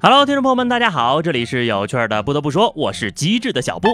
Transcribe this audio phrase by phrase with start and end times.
[0.00, 2.22] Hello，听众朋友们，大家好，这里是有趣的。
[2.22, 3.88] 不得不说，我是机智的小布。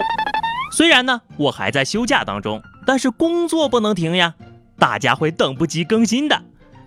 [0.71, 4.35] 虽然呢，我还在休假当中，但是工作不能停呀。
[4.77, 6.43] 大家会等不及更新的，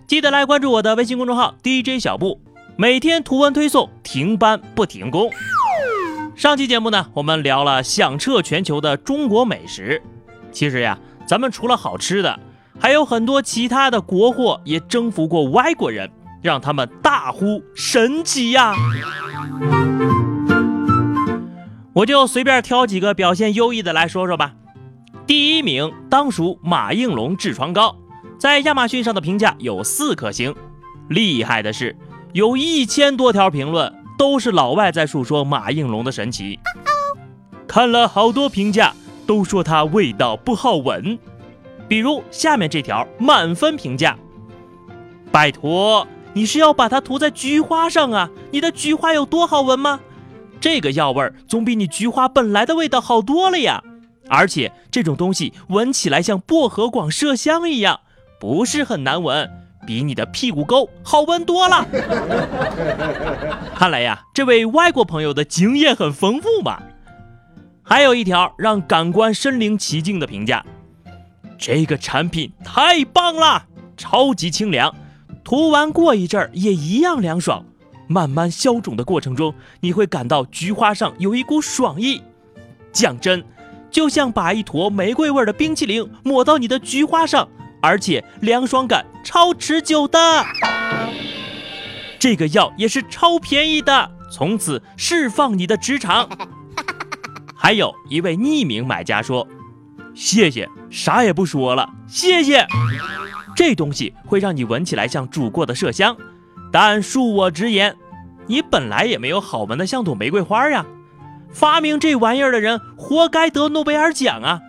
[0.07, 2.39] 记得来关注我的微信公众号 DJ 小布，
[2.77, 5.29] 每天图文推送，停班不停工。
[6.33, 10.01] 上期节目呢，我们聊了响彻全球的中国美食。
[10.53, 12.39] 其实呀，咱们除了好吃的，
[12.79, 16.09] 还有很多其他的国货也征服过外国人。
[16.41, 18.73] 让他们大呼神奇呀！
[21.93, 24.53] 我就随便挑几个表现优异的来说说吧。
[25.27, 27.95] 第一名当属马应龙痔疮膏，
[28.37, 30.55] 在亚马逊上的评价有四颗星。
[31.09, 31.95] 厉害的是，
[32.33, 36.57] 有一千多条评论都是老外在述说马应龙的神奇。
[37.67, 38.93] 看了好多评价，
[39.27, 41.19] 都说它味道不好闻。
[41.87, 44.17] 比如下面这条满分评价：
[45.31, 46.07] 拜托。
[46.39, 48.29] 你是要把它涂在菊花上啊？
[48.51, 49.99] 你的菊花有多好闻吗？
[50.61, 53.83] 这个药味儿总比你菊花本来的味道好多了呀！
[54.29, 57.99] 而且这种东西闻起来像薄荷广麝香一样，
[58.39, 59.51] 不是很难闻，
[59.85, 61.85] 比你的屁股沟好闻多了。
[63.75, 66.81] 看来呀，这位外国朋友的经验很丰富嘛。
[67.83, 70.65] 还有一条让感官身临其境的评价：
[71.57, 73.65] 这个产品太棒了，
[73.97, 74.95] 超级清凉。
[75.43, 77.65] 涂完过一阵儿也一样凉爽，
[78.07, 82.21] 慢慢消肿的过程中，你会感到菊花上有一股爽意。
[82.91, 83.43] 讲真，
[83.89, 87.47] 就像把一坨玫瑰味的冰淇淋抹到你的菊花上，
[87.81, 90.45] 而且凉爽感超持久的。
[92.19, 96.29] 这个药也是超便宜的，从此释放你的直肠。
[97.55, 99.47] 还有一位匿名买家说
[100.13, 102.67] ：“谢谢，啥也不说了，谢谢。”
[103.59, 106.15] 这东西会让你闻起来像煮过的麝香，
[106.71, 107.93] 但恕我直言，
[108.47, 110.85] 你本来也没有好闻的像朵玫瑰花呀。
[111.51, 114.61] 发明这玩意儿的人活该得诺贝尔奖啊，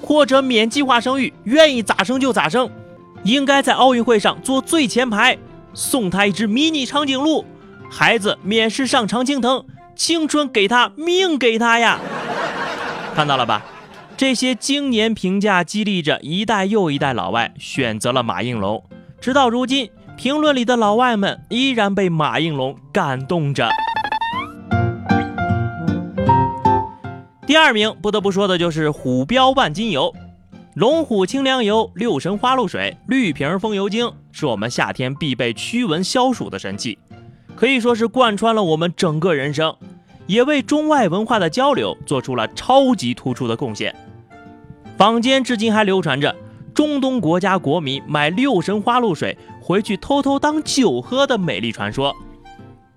[0.00, 2.70] 或者免计划生育，愿意咋生就咋生，
[3.24, 5.36] 应该在奥运会上坐最前排，
[5.74, 7.44] 送他一只迷你长颈鹿，
[7.90, 9.66] 孩子免试上常青藤，
[9.96, 11.98] 青春给他，命给他呀。
[13.16, 13.64] 看到了吧？
[14.18, 18.82] 这些经年评价激励着一代又一代老外选择了马应龙，
[19.20, 23.68] 直到如今，评论里的老外们依然被马应龙感动着。
[27.46, 30.12] 第二名不得不说的就是虎标万金油，
[30.74, 36.98] 龙虎清凉油、六神花露水、绿瓶风油精，是我们夏天必备驱蚊消暑的神器，
[37.54, 39.76] 可以说是贯穿了我们整个人生，
[40.26, 43.94] 也为中外文化的交流做出了超级突出的贡献。
[44.98, 46.34] 坊间至今还流传着
[46.74, 52.14] 中东国家国民买六神花露水回去偷偷当酒喝的美丽传说。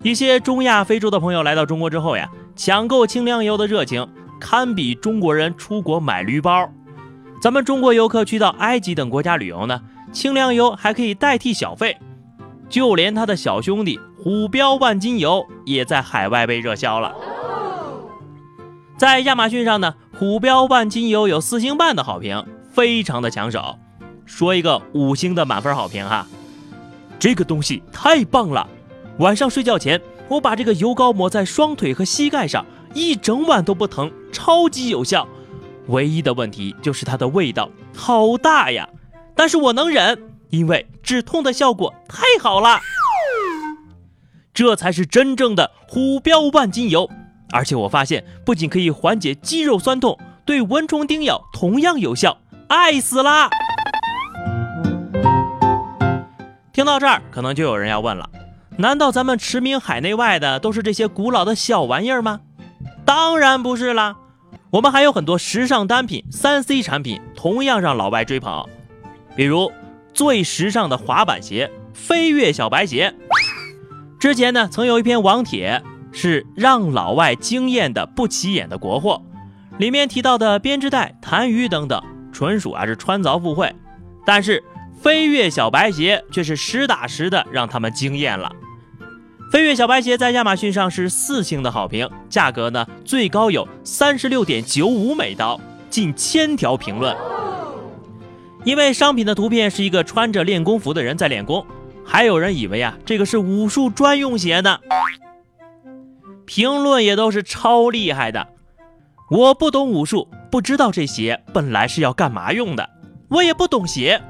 [0.02, 4.08] 一些中亚、非洲的朋友来到中国之后呀，抢购清凉油的热情
[4.40, 6.68] 堪比中国人出国买驴包。
[7.40, 9.82] 咱们中国游客去到埃及等国家旅游呢，
[10.12, 11.98] 清凉油还可以代替小费。
[12.68, 17.14] 就连他的小兄弟虎标万金油也在海外被热销了。
[18.98, 19.94] 在亚马逊上呢。
[20.22, 23.80] 虎标万金油有四星半的好评，非常的抢手。
[24.24, 26.28] 说一个五星的满分好评哈，
[27.18, 28.70] 这个东西太棒了！
[29.18, 35.28] 晚上睡觉前，我把这个油膏抹在双腿和膝盖上，一整晚都不疼，超级有效。
[35.88, 38.88] 唯一的问题就是它的味道好大呀，
[39.34, 40.22] 但是我能忍，
[40.52, 42.80] 因为止痛的效果太好了。
[44.54, 47.10] 这才是真正的虎标万金油。
[47.52, 53.50] 而且我发现，不仅可以缓解肌肉酸痛，对蚊虫叮咬同样有效，爱死啦！
[56.72, 58.30] 听到这儿，可能就有人要问了：
[58.78, 62.40] 难道咱们驰名海内外的都是这些古老的小玩意儿吗？
[63.06, 64.16] 当然不是啦，
[64.72, 68.66] 我们还有很多时尚单品、三 C 产品，同样让老外追捧。
[69.36, 69.72] 比如
[70.14, 73.14] 最时尚的滑板鞋——飞跃小白鞋。
[74.20, 75.82] 之前呢，曾有一篇网帖。
[76.12, 79.22] 是让老外惊艳的不起眼的国货，
[79.78, 83.74] 里面提到的编织袋、痰盂等等，纯属啊是穿凿附会。
[84.26, 84.64] 但是
[85.02, 88.52] 飞跃小白鞋却是实打实的让他们惊艳了。
[89.52, 95.60] 飞跃小白鞋在亚马逊上是四星的好评，价格呢最高有三十六点九五美刀，
[95.90, 97.16] 近千条评论。
[98.64, 101.66] 因为商品的图片是一个穿着练功服的人在练功，
[102.06, 104.80] 还有人以为啊这个是武术专用鞋呢。
[106.46, 108.48] 评论也都是超厉害的，
[109.30, 112.90] 我不懂武术，不知道这鞋本来是要干嘛用的。
[113.30, 114.22] 我也不懂鞋，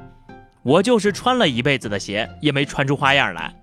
[0.62, 3.54] 我就是穿了一辈子的鞋，也没穿出花样来。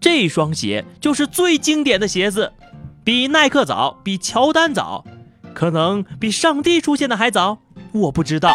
[0.00, 2.52] 这双鞋就是最经典的鞋子，
[3.04, 5.04] 比耐克早，比乔丹早，
[5.52, 7.58] 可能比上帝出现的还早，
[7.92, 8.52] 我不知道。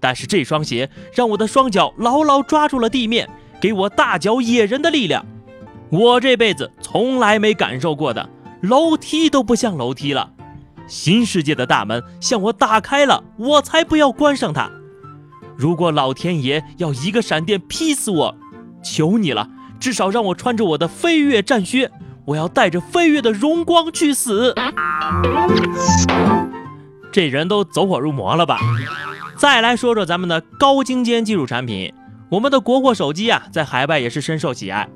[0.00, 3.28] 但是这双鞋让我的双脚牢牢抓住了地面，
[3.60, 5.26] 给我大脚野人的力量。
[5.90, 8.28] 我这辈子从来没感受过的，
[8.62, 10.30] 楼梯都不像楼梯了，
[10.86, 14.70] 新世界的大门向我打开了，我才不要关上它。
[15.56, 18.36] 如果老天爷要一个闪电劈死我，
[18.82, 19.48] 求你了，
[19.78, 21.90] 至少让我穿着我的飞跃战靴，
[22.24, 24.54] 我要带着飞跃的荣光去死。
[27.12, 28.58] 这人都走火入魔了吧？
[29.38, 31.92] 再来说说咱们的高精尖技术产品，
[32.30, 34.88] 我们的国货手机啊，在海外也是深受喜爱。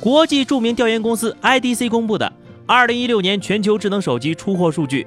[0.00, 2.32] 国际著名调研公司 IDC 公布的
[2.72, 5.06] 2016年全球智能手机出货数据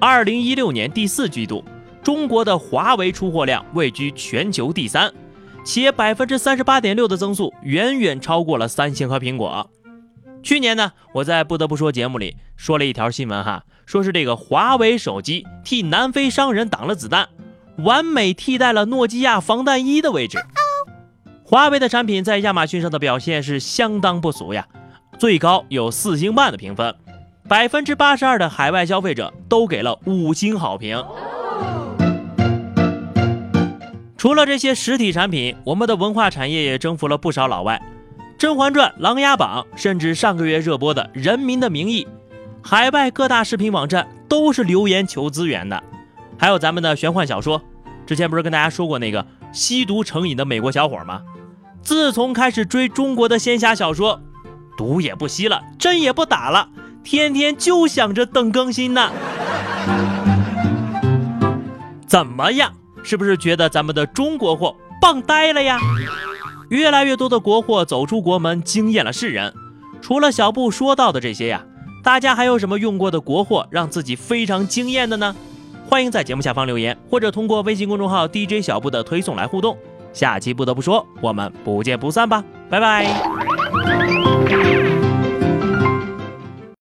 [0.00, 1.62] ，2016年第四季度，
[2.02, 5.12] 中国的华为出货量位居全球第三，
[5.62, 9.70] 且百分之三十八点六的增速远远超过了三星和苹果。
[10.42, 17.28] 去年呢，我在不得不说节目里说了一条新闻哈，说是这个华为手机替南非商人挡了子弹。
[17.84, 20.38] 完美替代了诺基亚防弹衣的位置。
[21.44, 24.66] 华为的产品在亚马逊上的表现是相当不俗呀，
[25.18, 26.94] 最高有四星半的评分，
[27.52, 31.04] 百分之八十二的海外消费者都给了五星好评。
[34.16, 37.82] 除了这些实体产品，我们的文化产业也征服了不少老外，
[38.38, 42.04] 《甄嬛传》《琅琊榜》，甚至上个月热播的《人民的名义》，
[42.66, 45.82] 海外各大视频网站都是留言求资源的。
[46.38, 47.60] 还有咱们的玄幻小说，
[48.06, 51.20] 之前不是跟大家说过那个吸毒成瘾的美国小伙吗？
[51.82, 54.22] 自从开始追中国的仙侠小说，
[54.74, 56.70] 毒也不吸了，针也不打了，
[57.04, 59.10] 天天就想着等更新呢。
[62.06, 62.72] 怎么样？
[63.02, 65.78] 是不是觉得咱们的中国货棒呆了呀？
[66.68, 69.52] 越来越多的国货走出国门，惊艳了世人。
[70.00, 71.64] 除了小布说到的这些呀，
[72.02, 75.34] 大家还有什么用过的国货让自己非常惊艳的呢？
[75.88, 79.76] 欢迎在节目下方留言，或者通过微信公众号 DJ 小布的推送来互动。
[80.12, 83.06] 下期不得不说，我们不见不散吧，拜拜。